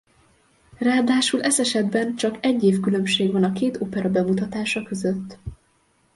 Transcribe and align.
Ráadásul 0.79 1.43
ez 1.43 1.59
esetben 1.59 2.15
csak 2.15 2.37
egy 2.41 2.63
év 2.63 2.79
különbség 2.79 3.31
van 3.31 3.43
a 3.43 3.51
két 3.53 3.81
opera 3.81 4.09
bemutatása 4.09 4.83
között. 4.83 5.37